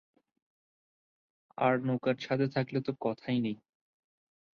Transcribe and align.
আর 1.57 1.73
নৌকার 1.85 2.15
ছাদে 2.17 2.47
থাকলে 2.55 2.79
তো 2.81 2.91
কথাই 3.01 3.39
নেই। 3.39 3.55